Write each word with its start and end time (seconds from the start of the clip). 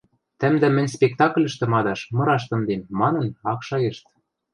«Тӓмдӓм 0.39 0.71
мӹнь 0.75 0.93
спектакльышты 0.95 1.65
мадаш, 1.73 1.99
мыраш 2.15 2.43
тымдем» 2.49 2.81
манын 2.99 3.27
ак 3.51 3.59
шайышт. 3.67 4.05